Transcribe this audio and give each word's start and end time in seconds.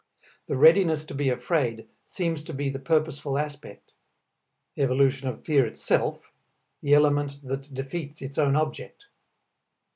The 0.47 0.57
readiness 0.57 1.05
to 1.05 1.13
be 1.13 1.29
afraid 1.29 1.87
seems 2.07 2.43
to 2.45 2.55
be 2.55 2.71
the 2.71 2.79
purposeful 2.79 3.37
aspect; 3.37 3.91
evolution 4.75 5.27
of 5.27 5.45
fear 5.45 5.63
itself, 5.67 6.31
the 6.81 6.95
element 6.95 7.37
that 7.47 7.71
defeats 7.71 8.19
its 8.23 8.39
own 8.39 8.55
object. 8.55 9.05